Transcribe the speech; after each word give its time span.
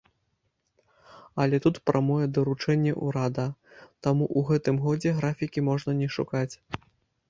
Але 1.43 1.59
тут 1.65 1.75
прамое 1.91 2.25
даручэнне 2.39 2.95
урада, 3.05 3.47
таму 4.03 4.23
ў 4.37 4.51
гэтым 4.51 4.75
годзе 4.89 5.09
графікі 5.23 5.59
можна 5.73 5.91
не 6.05 6.15
шукаць. 6.19 6.49